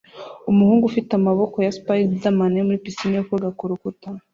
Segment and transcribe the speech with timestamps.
[0.51, 4.07] umuhungu ufite amaboko ya spiderman ari muri pisine yo koga kurukuta